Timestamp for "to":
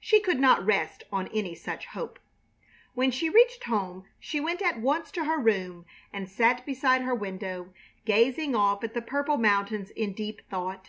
5.12-5.24